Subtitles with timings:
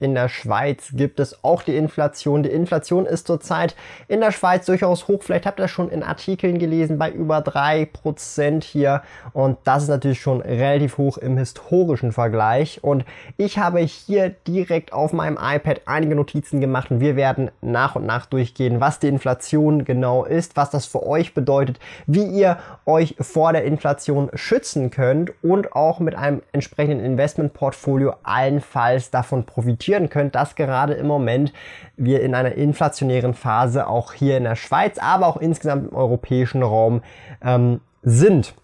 [0.00, 2.44] In der Schweiz gibt es auch die Inflation.
[2.44, 3.74] Die Inflation ist zurzeit
[4.06, 5.24] in der Schweiz durchaus hoch.
[5.24, 9.02] Vielleicht habt ihr das schon in Artikeln gelesen, bei über 3% hier.
[9.32, 12.78] Und das ist natürlich schon relativ hoch im historischen Vergleich.
[12.84, 13.04] Und
[13.38, 18.06] ich habe hier direkt auf meinem iPad einige Notizen gemacht und wir werden nach und
[18.06, 23.16] nach durchgehen, was die Inflation genau ist, was das für euch bedeutet, wie ihr euch
[23.18, 30.10] vor der Inflation schützen könnt und auch mit einem entsprechenden Investmentportfolio allenfalls davon profitieren profitieren
[30.10, 31.52] könnt, dass gerade im Moment
[31.96, 36.62] wir in einer inflationären Phase auch hier in der Schweiz, aber auch insgesamt im europäischen
[36.62, 37.02] Raum
[37.42, 38.54] ähm, sind.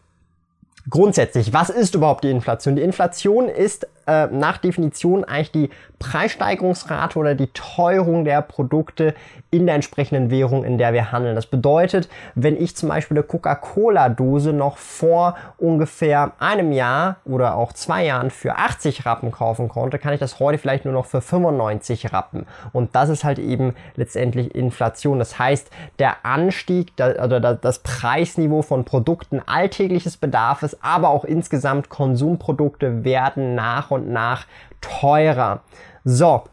[0.90, 2.76] Grundsätzlich, was ist überhaupt die Inflation?
[2.76, 9.14] Die Inflation ist äh, nach Definition eigentlich die Preissteigerungsrate oder die Teuerung der Produkte
[9.50, 11.34] in der entsprechenden Währung, in der wir handeln.
[11.34, 17.72] Das bedeutet, wenn ich zum Beispiel eine Coca-Cola-Dose noch vor ungefähr einem Jahr oder auch
[17.72, 21.20] zwei Jahren für 80 Rappen kaufen konnte, kann ich das heute vielleicht nur noch für
[21.20, 22.46] 95 Rappen.
[22.72, 25.18] Und das ist halt eben letztendlich Inflation.
[25.18, 33.04] Das heißt, der Anstieg oder das Preisniveau von Produkten alltägliches Bedarfes, aber auch insgesamt Konsumprodukte
[33.04, 34.46] werden nach und nach
[34.80, 35.62] teurer.
[36.04, 36.44] So,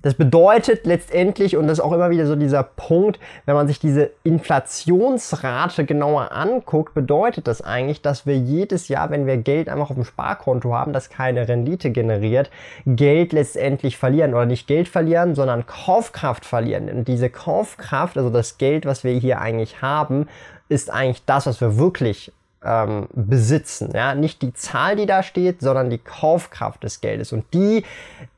[0.00, 3.80] das bedeutet letztendlich, und das ist auch immer wieder so dieser Punkt, wenn man sich
[3.80, 9.90] diese Inflationsrate genauer anguckt, bedeutet das eigentlich, dass wir jedes Jahr, wenn wir Geld einfach
[9.90, 12.48] auf dem Sparkonto haben, das keine Rendite generiert,
[12.86, 16.88] Geld letztendlich verlieren oder nicht Geld verlieren, sondern Kaufkraft verlieren.
[16.88, 20.28] Und diese Kaufkraft, also das Geld, was wir hier eigentlich haben,
[20.68, 22.32] ist eigentlich das, was wir wirklich
[22.64, 23.90] ähm, besitzen.
[23.94, 24.14] Ja?
[24.14, 27.32] Nicht die Zahl, die da steht, sondern die Kaufkraft des Geldes.
[27.32, 27.84] Und die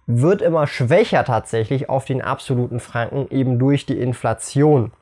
[0.06, 4.92] wird immer schwächer tatsächlich auf den absoluten Franken eben durch die Inflation.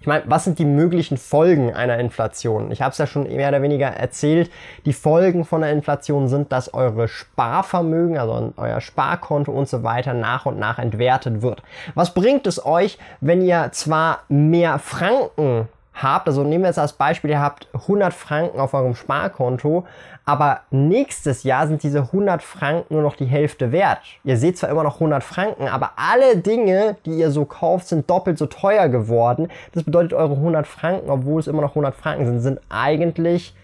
[0.00, 2.70] Ich meine, was sind die möglichen Folgen einer Inflation?
[2.70, 4.50] Ich habe es ja schon mehr oder weniger erzählt.
[4.84, 10.12] Die Folgen von der Inflation sind, dass eure Sparvermögen, also euer Sparkonto und so weiter
[10.12, 11.62] nach und nach entwertet wird.
[11.94, 15.68] Was bringt es euch, wenn ihr zwar mehr Franken
[16.02, 19.86] habt, also nehmen wir jetzt als Beispiel, ihr habt 100 Franken auf eurem Sparkonto,
[20.24, 23.98] aber nächstes Jahr sind diese 100 Franken nur noch die Hälfte wert.
[24.24, 28.10] Ihr seht zwar immer noch 100 Franken, aber alle Dinge, die ihr so kauft, sind
[28.10, 29.48] doppelt so teuer geworden.
[29.72, 33.54] Das bedeutet, eure 100 Franken, obwohl es immer noch 100 Franken sind, sind eigentlich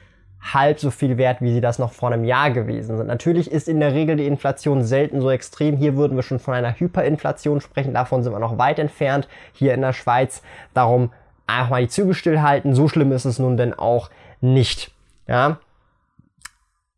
[0.42, 3.06] halb so viel wert, wie sie das noch vor einem Jahr gewesen sind.
[3.06, 5.76] Natürlich ist in der Regel die Inflation selten so extrem.
[5.76, 7.94] Hier würden wir schon von einer Hyperinflation sprechen.
[7.94, 10.42] Davon sind wir noch weit entfernt hier in der Schweiz.
[10.74, 11.10] Darum
[11.46, 12.74] einfach mal die Züge stillhalten.
[12.74, 14.10] So schlimm ist es nun denn auch
[14.40, 14.90] nicht.
[15.26, 15.58] Ja.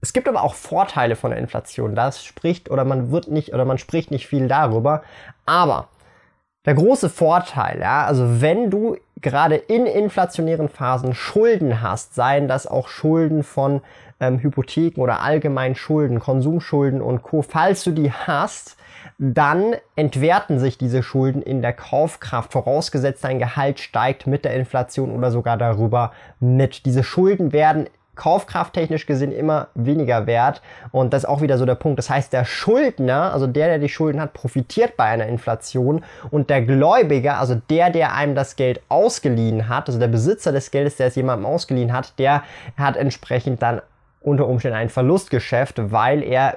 [0.01, 1.95] Es gibt aber auch Vorteile von der Inflation.
[1.95, 5.03] Das spricht oder man wird nicht oder man spricht nicht viel darüber.
[5.47, 5.89] Aber
[6.67, 12.67] der große Vorteil, ja, also wenn du gerade in inflationären Phasen Schulden hast, seien das
[12.67, 13.81] auch Schulden von
[14.21, 17.43] ähm, Hypotheken oder allgemein Schulden, Konsumschulden und Co.
[17.43, 18.77] Falls du die hast,
[19.19, 25.11] dann entwerten sich diese Schulden in der Kaufkraft, vorausgesetzt dein Gehalt steigt mit der Inflation
[25.11, 26.85] oder sogar darüber mit.
[26.85, 30.63] Diese Schulden werden kaufkrafttechnisch gesehen immer weniger wert.
[30.93, 31.99] Und das ist auch wieder so der Punkt.
[31.99, 36.51] Das heißt, der Schuldner, also der, der die Schulden hat, profitiert bei einer Inflation und
[36.51, 40.97] der Gläubiger, also der, der einem das Geld ausgeliehen hat, also der Besitzer des Geldes,
[40.97, 42.43] der es jemandem ausgeliehen hat, der
[42.77, 43.81] hat entsprechend dann
[44.21, 46.57] unter Umständen ein Verlustgeschäft, weil er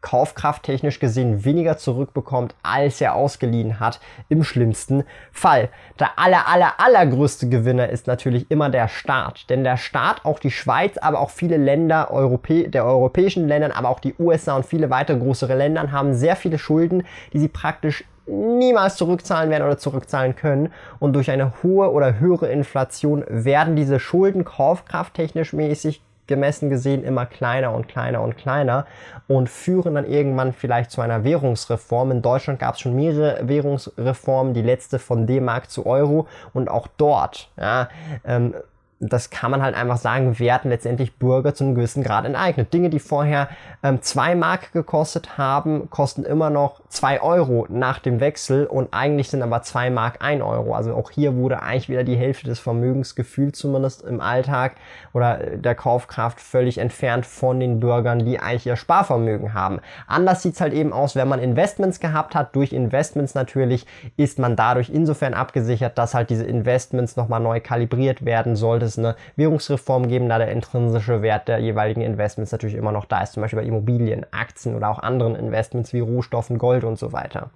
[0.00, 5.68] kaufkrafttechnisch gesehen weniger zurückbekommt, als er ausgeliehen hat, im schlimmsten Fall.
[5.98, 9.50] Der aller, aller, allergrößte Gewinner ist natürlich immer der Staat.
[9.50, 13.88] Denn der Staat, auch die Schweiz, aber auch viele Länder Europä der europäischen Ländern, aber
[13.88, 18.04] auch die USA und viele weitere größere Länder haben sehr viele Schulden, die sie praktisch
[18.28, 20.72] niemals zurückzahlen werden oder zurückzahlen können.
[20.98, 27.26] Und durch eine hohe oder höhere Inflation werden diese Schulden kaufkrafttechnisch mäßig gemessen gesehen immer
[27.26, 28.86] kleiner und kleiner und kleiner
[29.26, 32.12] und führen dann irgendwann vielleicht zu einer Währungsreform.
[32.12, 36.86] In Deutschland gab es schon mehrere Währungsreformen, die letzte von D-Mark zu Euro und auch
[36.96, 37.88] dort ja,
[38.24, 38.54] ähm,
[39.00, 42.72] das kann man halt einfach sagen, werden letztendlich Bürger zu einem gewissen Grad enteignet.
[42.72, 43.48] Dinge, die vorher
[43.84, 49.30] ähm, zwei Mark gekostet haben, kosten immer noch zwei Euro nach dem Wechsel und eigentlich
[49.30, 50.74] sind aber zwei Mark ein Euro.
[50.74, 54.74] Also auch hier wurde eigentlich wieder die Hälfte des Vermögens gefühlt zumindest im Alltag
[55.12, 59.78] oder äh, der Kaufkraft völlig entfernt von den Bürgern, die eigentlich ihr Sparvermögen haben.
[60.08, 62.56] Anders sieht's halt eben aus, wenn man Investments gehabt hat.
[62.56, 63.86] Durch Investments natürlich
[64.16, 68.98] ist man dadurch insofern abgesichert, dass halt diese Investments nochmal neu kalibriert werden sollte es
[68.98, 73.34] eine Währungsreform geben, da der intrinsische Wert der jeweiligen Investments natürlich immer noch da ist,
[73.34, 77.50] zum Beispiel bei Immobilien, Aktien oder auch anderen Investments wie Rohstoffen, Gold und so weiter.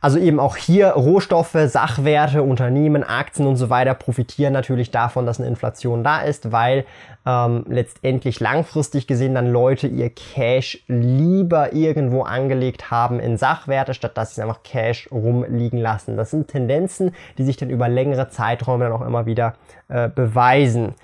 [0.00, 5.40] Also eben auch hier Rohstoffe, Sachwerte, Unternehmen, Aktien und so weiter profitieren natürlich davon, dass
[5.40, 6.84] eine Inflation da ist, weil
[7.26, 14.16] ähm, letztendlich langfristig gesehen dann Leute ihr Cash lieber irgendwo angelegt haben in Sachwerte, statt
[14.16, 16.16] dass sie einfach Cash rumliegen lassen.
[16.16, 19.54] Das sind Tendenzen, die sich dann über längere Zeiträume dann auch immer wieder
[19.88, 20.94] äh, beweisen.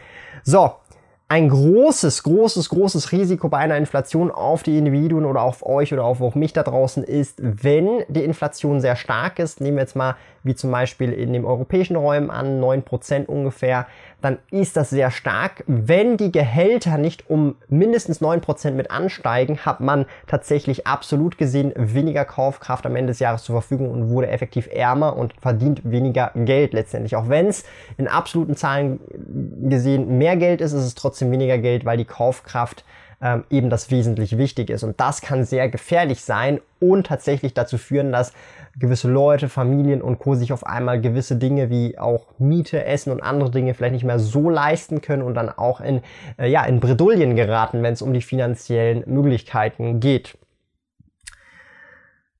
[0.44, 0.72] So,
[1.34, 6.04] ein großes, großes, großes Risiko bei einer Inflation auf die Individuen oder auf euch oder
[6.04, 9.96] auf auch mich da draußen ist, wenn die Inflation sehr stark ist, nehmen wir jetzt
[9.96, 10.14] mal
[10.44, 13.86] wie zum Beispiel in den europäischen Räumen an, 9% ungefähr,
[14.20, 15.64] dann ist das sehr stark.
[15.66, 22.24] Wenn die Gehälter nicht um mindestens 9% mit ansteigen, hat man tatsächlich absolut gesehen weniger
[22.24, 26.74] Kaufkraft am Ende des Jahres zur Verfügung und wurde effektiv ärmer und verdient weniger Geld
[26.74, 27.16] letztendlich.
[27.16, 27.64] Auch wenn es
[27.96, 29.00] in absoluten Zahlen
[29.68, 32.84] gesehen mehr Geld ist, ist es trotzdem weniger Geld, weil die Kaufkraft
[33.20, 34.82] ähm, eben das wesentlich wichtig ist.
[34.82, 38.32] Und das kann sehr gefährlich sein und tatsächlich dazu führen, dass
[38.78, 40.34] gewisse Leute, Familien und Co.
[40.34, 44.18] sich auf einmal gewisse Dinge wie auch Miete, Essen und andere Dinge vielleicht nicht mehr
[44.18, 46.02] so leisten können und dann auch in,
[46.38, 50.36] äh, ja, in Bredouillen geraten, wenn es um die finanziellen Möglichkeiten geht.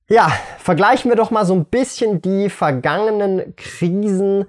[0.07, 4.45] Ja, vergleichen wir doch mal so ein bisschen die vergangenen Krisen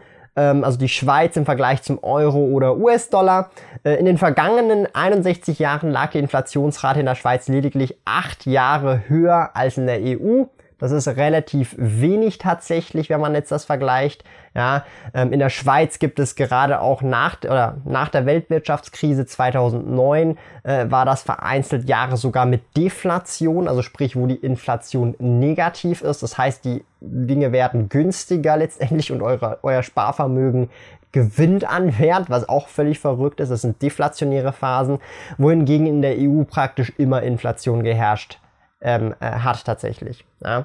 [0.65, 3.50] also die Schweiz im Vergleich zum Euro oder US-Dollar.
[3.85, 9.03] Äh, in den vergangenen 61 Jahren lag die Inflationsrate in der Schweiz lediglich acht Jahre
[9.09, 10.44] höher als in der EU.
[10.78, 14.25] Das ist relativ wenig tatsächlich, wenn man jetzt das vergleicht.
[14.55, 14.84] Ja,
[15.14, 20.90] ähm, in der Schweiz gibt es gerade auch nach, oder nach der Weltwirtschaftskrise 2009 äh,
[20.90, 26.23] war das vereinzelt Jahre sogar mit Deflation, also sprich, wo die Inflation negativ ist.
[26.23, 30.69] Das heißt, die Dinge werden günstiger letztendlich und eure, euer Sparvermögen
[31.12, 33.49] gewinnt an Wert, was auch völlig verrückt ist.
[33.49, 34.99] Das sind deflationäre Phasen,
[35.38, 38.38] wohingegen in der EU praktisch immer Inflation geherrscht
[38.87, 40.25] ähm, äh, hat tatsächlich.
[40.43, 40.65] Ja.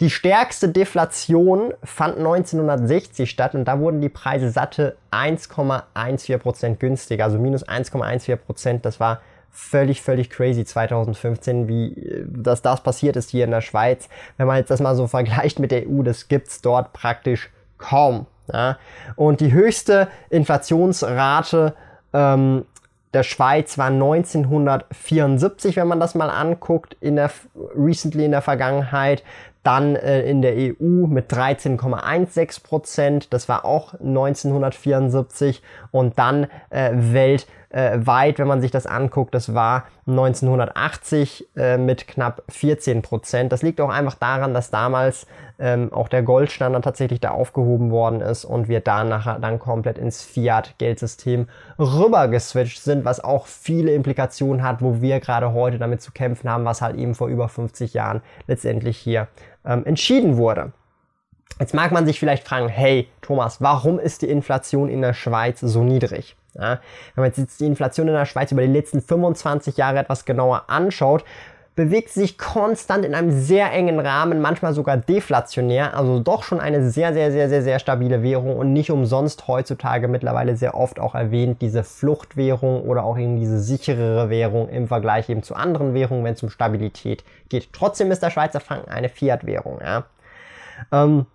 [0.00, 7.38] Die stärkste Deflation fand 1960 statt und da wurden die Preise satte 1,14% günstiger, also
[7.38, 8.80] minus 1,14%.
[8.80, 9.20] Das war
[9.50, 14.08] völlig, völlig crazy 2015, wie äh, dass das passiert ist hier in der Schweiz.
[14.36, 18.26] Wenn man jetzt das mal so vergleicht mit der EU, das gibt's dort praktisch kaum.
[18.52, 18.78] Ja.
[19.14, 21.74] Und die höchste Inflationsrate
[22.12, 22.64] ähm,
[23.14, 27.30] der Schweiz war 1974, wenn man das mal anguckt, in der
[27.74, 29.22] recently in der Vergangenheit.
[29.62, 35.62] Dann äh, in der EU mit 13,16 Prozent, das war auch 1974.
[35.90, 39.34] Und dann äh, Welt äh, weit, wenn man sich das anguckt.
[39.34, 43.52] Das war 1980 äh, mit knapp 14 Prozent.
[43.52, 45.26] Das liegt auch einfach daran, dass damals
[45.58, 49.98] ähm, auch der Goldstandard tatsächlich da aufgehoben worden ist und wir da nachher dann komplett
[49.98, 51.48] ins Fiat-Geldsystem
[51.78, 56.48] rüber geswitcht sind, was auch viele Implikationen hat, wo wir gerade heute damit zu kämpfen
[56.48, 59.28] haben, was halt eben vor über 50 Jahren letztendlich hier
[59.66, 60.72] ähm, entschieden wurde.
[61.58, 65.60] Jetzt mag man sich vielleicht fragen, hey Thomas, warum ist die Inflation in der Schweiz
[65.60, 66.36] so niedrig?
[66.54, 66.80] Ja,
[67.14, 70.64] wenn man jetzt die Inflation in der Schweiz über die letzten 25 Jahre etwas genauer
[70.68, 71.24] anschaut,
[71.78, 76.90] bewegt sich konstant in einem sehr engen Rahmen, manchmal sogar deflationär, also doch schon eine
[76.90, 81.14] sehr, sehr, sehr, sehr, sehr stabile Währung und nicht umsonst heutzutage mittlerweile sehr oft auch
[81.14, 86.24] erwähnt, diese Fluchtwährung oder auch eben diese sicherere Währung im Vergleich eben zu anderen Währungen,
[86.24, 87.72] wenn es um Stabilität geht.
[87.72, 89.78] Trotzdem ist der Schweizer Franken eine Fiat-Währung.
[89.80, 90.06] Ja.
[90.90, 91.26] Ähm,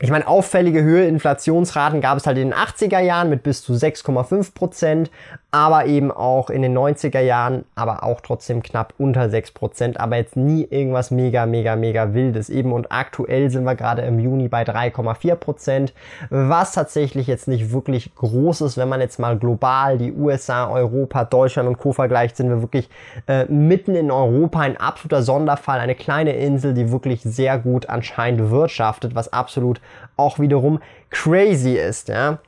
[0.00, 3.74] ich meine, auffällige Höhe Inflationsraten gab es halt in den 80er Jahren mit bis zu
[3.74, 5.08] 6,5 Prozent,
[5.52, 10.16] aber eben auch in den 90er Jahren, aber auch trotzdem knapp unter 6 Prozent, aber
[10.16, 12.72] jetzt nie irgendwas mega, mega, mega wildes eben.
[12.72, 15.94] Und aktuell sind wir gerade im Juni bei 3,4 Prozent,
[16.28, 21.24] was tatsächlich jetzt nicht wirklich groß ist, wenn man jetzt mal global die USA, Europa,
[21.24, 21.92] Deutschland und Co.
[21.92, 22.88] vergleicht, sind wir wirklich
[23.28, 24.58] äh, mitten in Europa.
[24.58, 29.80] Ein absoluter Sonderfall, eine kleine Insel, die wirklich sehr gut anscheinend wirtschaftet, was absolut
[30.16, 32.40] auch wiederum crazy ist, ja.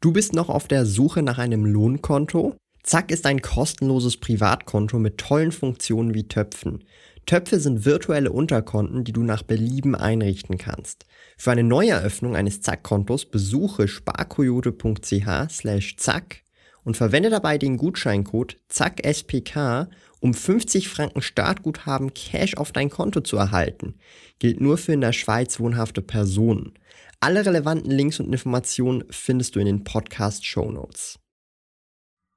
[0.00, 2.56] Du bist noch auf der Suche nach einem Lohnkonto?
[2.82, 6.84] Zack ist ein kostenloses Privatkonto mit tollen Funktionen wie Töpfen.
[7.26, 11.04] Töpfe sind virtuelle Unterkonten, die du nach Belieben einrichten kannst.
[11.36, 16.42] Für eine Neueröffnung eines Zack-Kontos besuche sparkoyote.ch slash zack
[16.82, 19.88] und verwende dabei den Gutscheincode ZACKSPK,
[20.20, 23.94] um 50 Franken Startguthaben Cash auf dein Konto zu erhalten.
[24.38, 26.74] Gilt nur für in der Schweiz wohnhafte Personen.
[27.20, 31.18] Alle relevanten Links und Informationen findest du in den Podcast Show Notes.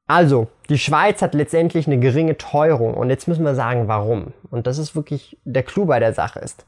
[0.07, 4.33] Also, die Schweiz hat letztendlich eine geringe Teuerung und jetzt müssen wir sagen, warum.
[4.49, 6.65] Und das ist wirklich der Clou bei der Sache ist.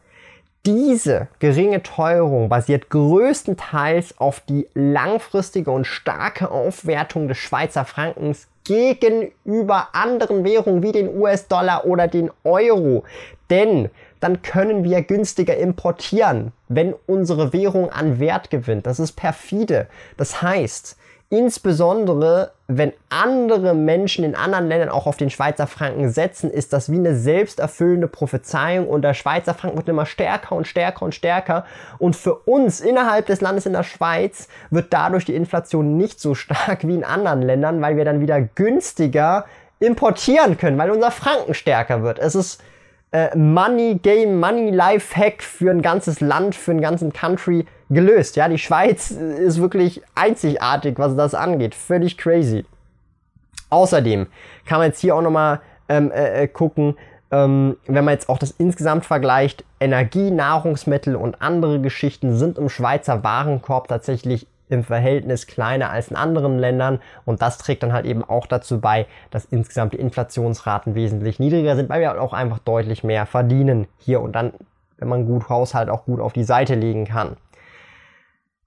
[0.65, 9.89] Diese geringe Teuerung basiert größtenteils auf die langfristige und starke Aufwertung des Schweizer Frankens gegenüber
[9.93, 13.03] anderen Währungen wie den US-Dollar oder den Euro.
[13.51, 18.87] Denn dann können wir günstiger importieren, wenn unsere Währung an Wert gewinnt.
[18.87, 19.85] Das ist perfide.
[20.17, 20.97] Das heißt,
[21.29, 26.91] Insbesondere, wenn andere Menschen in anderen Ländern auch auf den Schweizer Franken setzen, ist das
[26.91, 31.65] wie eine selbsterfüllende Prophezeiung und der Schweizer Franken wird immer stärker und stärker und stärker.
[31.97, 36.35] Und für uns innerhalb des Landes in der Schweiz wird dadurch die Inflation nicht so
[36.35, 39.45] stark wie in anderen Ländern, weil wir dann wieder günstiger
[39.79, 42.19] importieren können, weil unser Franken stärker wird.
[42.19, 42.61] Es ist
[43.11, 48.35] äh, Money Game, Money Life Hack für ein ganzes Land, für einen ganzen Country gelöst.
[48.35, 51.75] Ja, die Schweiz ist wirklich einzigartig, was das angeht.
[51.75, 52.65] Völlig crazy.
[53.69, 54.27] Außerdem
[54.65, 56.95] kann man jetzt hier auch nochmal ähm, äh, äh, gucken,
[57.31, 62.69] ähm, wenn man jetzt auch das insgesamt vergleicht, Energie, Nahrungsmittel und andere Geschichten sind im
[62.69, 68.05] Schweizer Warenkorb tatsächlich im Verhältnis kleiner als in anderen Ländern und das trägt dann halt
[68.05, 72.59] eben auch dazu bei, dass insgesamt die Inflationsraten wesentlich niedriger sind, weil wir auch einfach
[72.59, 74.53] deutlich mehr verdienen hier und dann,
[74.97, 77.37] wenn man gut Haushalt auch gut auf die Seite legen kann.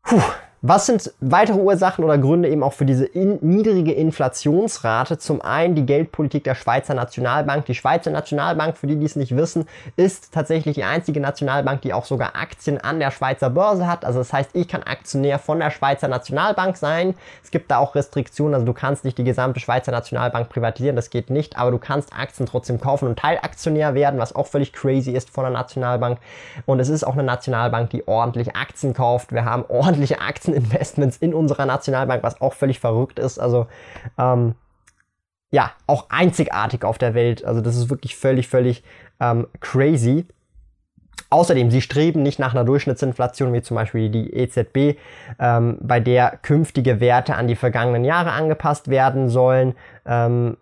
[0.09, 0.48] Whew.
[0.61, 5.17] Was sind weitere Ursachen oder Gründe eben auch für diese in niedrige Inflationsrate?
[5.19, 7.67] Zum einen die Geldpolitik der Schweizer Nationalbank.
[7.67, 11.93] Die Schweizer Nationalbank, für die, die es nicht wissen, ist tatsächlich die einzige Nationalbank, die
[11.93, 14.05] auch sogar Aktien an der Schweizer Börse hat.
[14.05, 17.15] Also das heißt, ich kann Aktionär von der Schweizer Nationalbank sein.
[17.45, 21.11] Es gibt da auch Restriktionen, also du kannst nicht die gesamte Schweizer Nationalbank privatisieren, das
[21.11, 25.13] geht nicht, aber du kannst Aktien trotzdem kaufen und Teilaktionär werden, was auch völlig crazy
[25.13, 26.19] ist von der Nationalbank.
[26.67, 29.33] Und es ist auch eine Nationalbank, die ordentlich Aktien kauft.
[29.33, 33.39] Wir haben ordentliche Aktien Investments in unserer Nationalbank, was auch völlig verrückt ist.
[33.39, 33.67] Also
[34.19, 34.55] ähm,
[35.51, 37.45] ja, auch einzigartig auf der Welt.
[37.45, 38.83] Also das ist wirklich völlig, völlig
[39.21, 40.27] ähm, crazy.
[41.31, 44.99] Außerdem, sie streben nicht nach einer Durchschnittsinflation wie zum Beispiel die EZB,
[45.39, 49.75] ähm, bei der künftige Werte an die vergangenen Jahre angepasst werden sollen.
[50.07, 50.57] Ähm,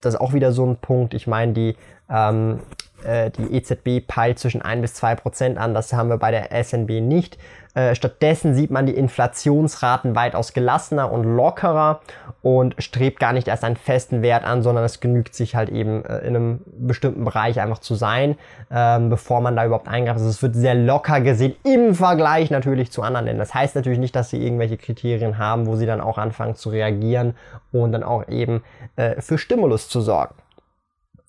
[0.00, 1.14] das ist auch wieder so ein Punkt.
[1.14, 1.76] Ich meine, die,
[2.12, 2.60] ähm,
[3.04, 5.74] äh, die EZB peilt zwischen 1 bis 2 Prozent an.
[5.74, 7.38] Das haben wir bei der SNB nicht.
[7.74, 12.00] Äh, stattdessen sieht man die Inflationsraten weitaus gelassener und lockerer
[12.42, 16.04] und strebt gar nicht erst einen festen Wert an, sondern es genügt sich halt eben
[16.04, 18.36] äh, in einem bestimmten Bereich einfach zu sein,
[18.70, 20.18] ähm, bevor man da überhaupt eingreift.
[20.18, 23.46] Also es wird sehr locker gesehen im Vergleich natürlich zu anderen Ländern.
[23.46, 26.68] Das heißt natürlich nicht, dass sie irgendwelche Kriterien haben, wo sie dann auch anfangen zu
[26.68, 27.34] reagieren
[27.72, 28.62] und dann auch eben
[28.96, 30.34] äh, für Stimulus zu sorgen.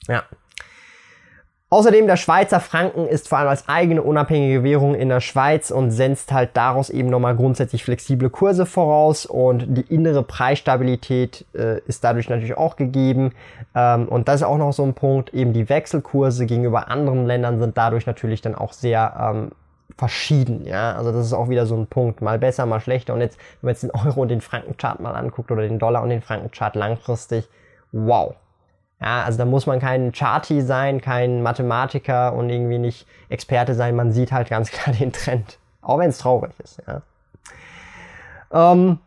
[0.10, 0.24] Ja,
[1.74, 5.90] Außerdem der Schweizer Franken ist vor allem als eigene unabhängige Währung in der Schweiz und
[5.90, 9.26] setzt halt daraus eben nochmal grundsätzlich flexible Kurse voraus.
[9.26, 13.32] Und die innere Preisstabilität äh, ist dadurch natürlich auch gegeben.
[13.74, 17.58] Ähm, und das ist auch noch so ein Punkt, eben die Wechselkurse gegenüber anderen Ländern
[17.58, 19.50] sind dadurch natürlich dann auch sehr ähm,
[19.98, 23.16] verschieden, ja, also das ist auch wieder so ein Punkt, mal besser, mal schlechter.
[23.16, 26.04] Und jetzt, wenn man jetzt den Euro und den Frankenchart mal anguckt oder den Dollar
[26.04, 27.50] und den Frankenchart langfristig,
[27.92, 28.36] wow,
[29.04, 33.98] ja, also da muss man kein Charty sein, kein Mathematiker und irgendwie nicht Experte sein.
[33.98, 35.60] Man sieht halt ganz klar den Trend.
[35.82, 36.82] Auch wenn es traurig ist.
[36.88, 38.72] Ja.
[38.72, 39.00] Ähm,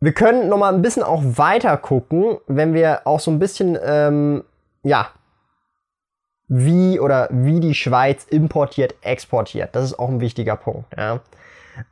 [0.00, 3.78] wir können noch mal ein bisschen auch weiter gucken, wenn wir auch so ein bisschen,
[3.80, 4.42] ähm,
[4.82, 5.10] ja,
[6.48, 9.76] wie oder wie die Schweiz importiert, exportiert.
[9.76, 10.96] Das ist auch ein wichtiger Punkt.
[10.98, 11.20] Ja.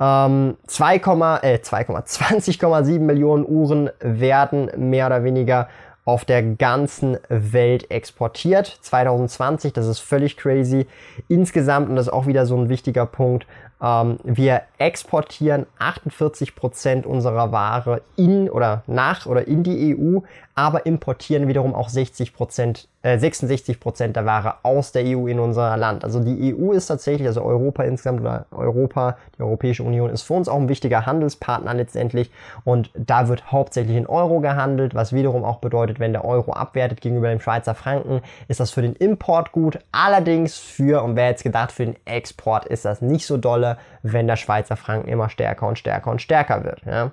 [0.01, 5.69] Ähm, 2, äh, 20,7 Millionen Uhren werden mehr oder weniger
[6.09, 8.79] auf der ganzen Welt exportiert.
[8.81, 10.87] 2020, das ist völlig crazy.
[11.29, 13.47] Insgesamt, und das ist auch wieder so ein wichtiger Punkt,
[13.83, 20.21] ähm, wir exportieren 48 Prozent unserer Ware in oder nach oder in die EU,
[20.55, 25.41] aber importieren wiederum auch 60 Prozent, äh, 66 Prozent der Ware aus der EU in
[25.41, 26.05] unser Land.
[26.05, 30.35] Also die EU ist tatsächlich, also Europa insgesamt oder Europa, die Europäische Union ist für
[30.35, 32.31] uns auch ein wichtiger Handelspartner letztendlich
[32.65, 37.01] und da wird hauptsächlich in Euro gehandelt, was wiederum auch bedeutet, wenn der Euro abwertet
[37.01, 39.79] gegenüber dem Schweizer Franken, ist das für den Import gut.
[39.93, 44.27] Allerdings für, und wer jetzt gedacht, für den Export ist das nicht so dolle, wenn
[44.27, 46.83] der Schweizer Franken immer stärker und stärker und stärker wird.
[46.85, 47.13] Ja.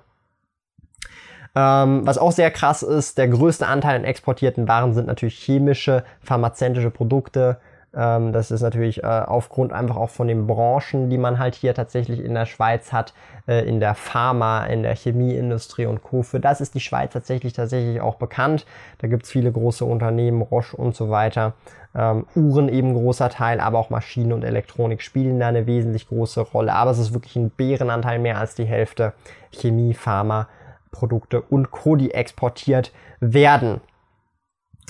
[1.55, 6.03] Ähm, was auch sehr krass ist, der größte Anteil an exportierten Waren sind natürlich chemische,
[6.21, 7.57] pharmazeutische Produkte.
[7.95, 11.73] Ähm, das ist natürlich äh, aufgrund einfach auch von den Branchen, die man halt hier
[11.73, 13.13] tatsächlich in der Schweiz hat,
[13.47, 16.23] äh, in der Pharma, in der Chemieindustrie und Co.
[16.23, 18.65] Für das ist die Schweiz tatsächlich tatsächlich auch bekannt.
[18.97, 21.53] Da gibt es viele große Unternehmen, Roche und so weiter.
[21.95, 26.41] Ähm, Uhren eben großer Teil, aber auch Maschinen und Elektronik spielen da eine wesentlich große
[26.41, 26.73] Rolle.
[26.73, 29.13] Aber es ist wirklich ein Bärenanteil, mehr als die Hälfte.
[29.53, 30.49] Chemie, Pharma,
[30.95, 33.81] Produkte und Co., die exportiert werden.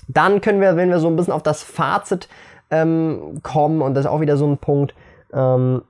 [0.08, 2.30] Dann können wir, wenn wir so ein bisschen auf das Fazit
[2.70, 4.94] ähm, kommen, und das ist auch wieder so ein Punkt,
[5.34, 5.82] ähm,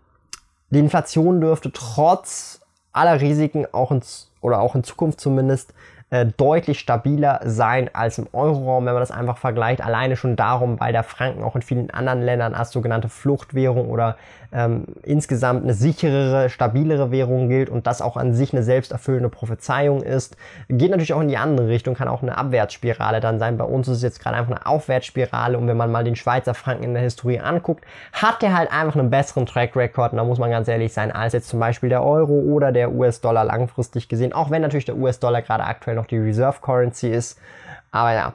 [0.69, 2.62] die Inflation dürfte trotz
[2.93, 4.01] aller Risiken auch in,
[4.41, 5.74] oder auch in Zukunft zumindest
[6.12, 9.81] äh, deutlich stabiler sein als im Euroraum, wenn man das einfach vergleicht.
[9.81, 14.15] Alleine schon darum, weil der Franken auch in vielen anderen Ländern als sogenannte Fluchtwährung oder
[14.51, 20.01] ähm, insgesamt eine sicherere, stabilere Währung gilt und das auch an sich eine selbsterfüllende Prophezeiung
[20.01, 20.37] ist.
[20.69, 23.57] Geht natürlich auch in die andere Richtung, kann auch eine Abwärtsspirale dann sein.
[23.57, 26.53] Bei uns ist es jetzt gerade einfach eine Aufwärtsspirale und wenn man mal den Schweizer
[26.53, 27.83] Franken in der Historie anguckt,
[28.13, 31.11] hat der halt einfach einen besseren Track Record, und da muss man ganz ehrlich sein,
[31.11, 34.97] als jetzt zum Beispiel der Euro oder der US-Dollar langfristig gesehen, auch wenn natürlich der
[34.97, 37.39] US-Dollar gerade aktuell noch die Reserve Currency ist.
[37.91, 38.33] Aber ja,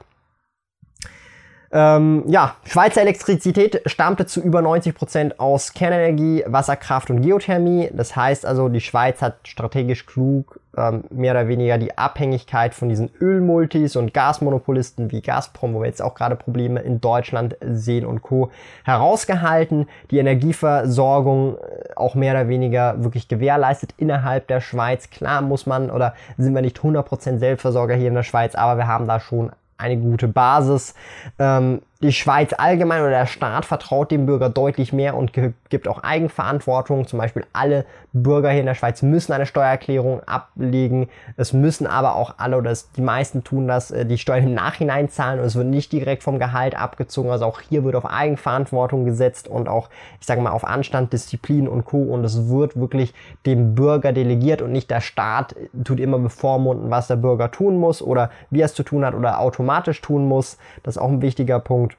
[1.72, 7.90] ähm, ja, Schweizer Elektrizität stammte zu über 90 Prozent aus Kernenergie, Wasserkraft und Geothermie.
[7.92, 12.88] Das heißt also, die Schweiz hat strategisch klug ähm, mehr oder weniger die Abhängigkeit von
[12.88, 18.04] diesen Ölmultis und Gasmonopolisten wie Gazprom, wo wir jetzt auch gerade Probleme in Deutschland sehen
[18.04, 18.50] und Co.
[18.84, 19.88] herausgehalten.
[20.10, 25.08] Die Energieversorgung äh, auch mehr oder weniger wirklich gewährleistet innerhalb der Schweiz.
[25.10, 28.88] Klar muss man oder sind wir nicht 100% Selbstversorger hier in der Schweiz, aber wir
[28.88, 30.94] haben da schon eine gute Basis.
[31.38, 35.33] Ähm, die Schweiz allgemein oder der Staat vertraut dem Bürger deutlich mehr und
[35.69, 37.07] gibt auch Eigenverantwortung.
[37.07, 41.11] Zum Beispiel alle Bürger hier in der Schweiz müssen eine Steuererklärung ablegen.
[41.37, 44.54] Es müssen aber auch alle oder es, die meisten tun das, äh, die Steuern im
[44.54, 47.30] Nachhinein zahlen und es wird nicht direkt vom Gehalt abgezogen.
[47.30, 49.90] Also auch hier wird auf Eigenverantwortung gesetzt und auch,
[50.21, 52.02] ich sage mal, auf Anstand, Disziplin und Co.
[52.02, 53.12] Und es wird wirklich
[53.45, 55.54] dem Bürger delegiert und nicht der Staat
[55.85, 59.14] tut immer bevormunden, was der Bürger tun muss oder wie er es zu tun hat
[59.14, 60.57] oder automatisch tun muss.
[60.83, 61.89] Das ist auch ein wichtiger Punkt.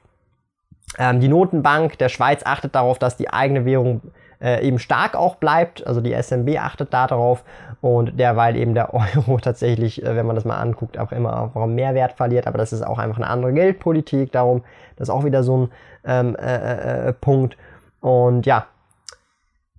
[0.98, 4.02] Ähm, die Notenbank der Schweiz achtet darauf, dass die eigene Währung
[4.42, 5.86] äh, eben stark auch bleibt.
[5.86, 7.44] Also die SMB achtet da darauf
[7.80, 11.66] und derweil eben der Euro tatsächlich, äh, wenn man das mal anguckt, auch immer auch
[11.66, 12.46] Mehrwert verliert.
[12.46, 14.32] Aber das ist auch einfach eine andere Geldpolitik.
[14.32, 14.64] Darum,
[14.96, 15.68] das ist auch wieder so ein
[16.04, 17.56] ähm, äh, äh, äh Punkt.
[18.00, 18.66] Und ja,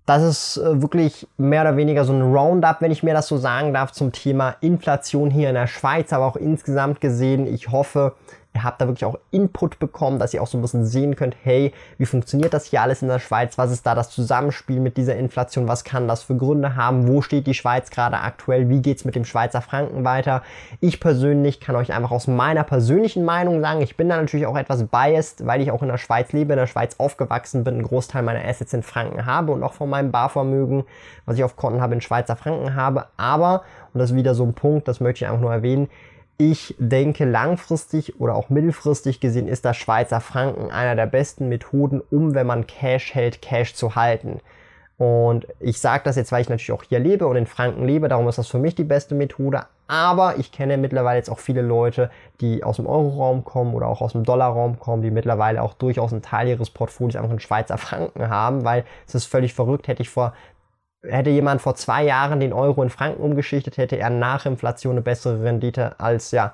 [0.05, 3.73] das ist wirklich mehr oder weniger so ein Roundup, wenn ich mir das so sagen
[3.73, 7.47] darf, zum Thema Inflation hier in der Schweiz, aber auch insgesamt gesehen.
[7.47, 8.13] Ich hoffe,
[8.55, 11.35] Ihr habt da wirklich auch Input bekommen, dass ihr auch so ein bisschen sehen könnt,
[11.41, 13.57] hey, wie funktioniert das hier alles in der Schweiz?
[13.57, 15.67] Was ist da das Zusammenspiel mit dieser Inflation?
[15.67, 17.07] Was kann das für Gründe haben?
[17.07, 18.69] Wo steht die Schweiz gerade aktuell?
[18.69, 20.43] Wie geht's mit dem Schweizer Franken weiter?
[20.81, 24.57] Ich persönlich kann euch einfach aus meiner persönlichen Meinung sagen, ich bin da natürlich auch
[24.57, 27.83] etwas biased, weil ich auch in der Schweiz lebe, in der Schweiz aufgewachsen bin, einen
[27.83, 30.83] Großteil meiner Assets in Franken habe und auch von meinem Barvermögen,
[31.25, 33.07] was ich auf Konten habe, in Schweizer Franken habe.
[33.17, 33.63] Aber,
[33.93, 35.89] und das ist wieder so ein Punkt, das möchte ich einfach nur erwähnen,
[36.37, 42.01] ich denke, langfristig oder auch mittelfristig gesehen ist der Schweizer Franken einer der besten Methoden,
[42.11, 44.39] um, wenn man Cash hält, Cash zu halten.
[44.97, 48.07] Und ich sage das jetzt, weil ich natürlich auch hier lebe und in Franken lebe,
[48.07, 49.63] darum ist das für mich die beste Methode.
[49.87, 52.09] Aber ich kenne mittlerweile jetzt auch viele Leute,
[52.41, 56.13] die aus dem Euroraum kommen oder auch aus dem Dollarraum kommen, die mittlerweile auch durchaus
[56.13, 60.01] einen Teil ihres Portfolios einfach in Schweizer Franken haben, weil es ist völlig verrückt, hätte
[60.01, 60.33] ich vor
[61.03, 65.01] hätte jemand vor zwei Jahren den Euro in Franken umgeschichtet, hätte er nach Inflation eine
[65.01, 66.53] bessere Rendite als ja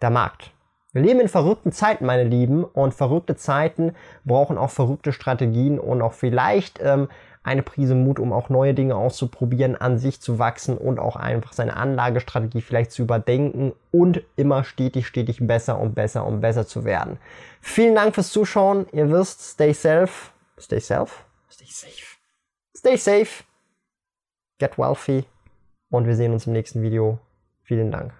[0.00, 0.52] der Markt.
[0.92, 6.00] Wir leben in verrückten Zeiten, meine Lieben, und verrückte Zeiten brauchen auch verrückte Strategien und
[6.00, 7.08] auch vielleicht ähm,
[7.42, 11.52] eine Prise Mut, um auch neue Dinge auszuprobieren, an sich zu wachsen und auch einfach
[11.52, 16.84] seine Anlagestrategie vielleicht zu überdenken und immer stetig, stetig besser und besser und besser zu
[16.84, 17.18] werden.
[17.60, 18.86] Vielen Dank fürs Zuschauen.
[18.92, 20.30] Ihr wisst, stay safe.
[20.58, 21.12] Stay safe?
[21.50, 22.16] Stay safe.
[22.74, 23.47] Stay safe
[24.58, 25.24] get wealthy
[25.90, 27.18] und wir sehen uns im nächsten Video.
[27.62, 28.12] Vielen Dank.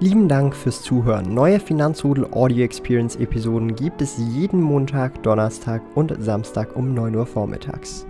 [0.00, 1.34] Lieben Dank fürs Zuhören.
[1.34, 7.26] Neue Finanzrudel Audio Experience Episoden gibt es jeden Montag, Donnerstag und Samstag um 9 Uhr
[7.26, 8.06] vormittags.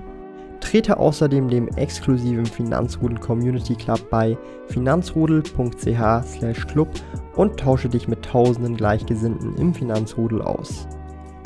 [0.60, 4.36] Trete außerdem dem exklusiven Finanzrudel Community Club bei
[4.66, 6.88] finanzrudel.ch/club
[7.36, 10.86] und tausche dich mit tausenden Gleichgesinnten im Finanzrudel aus.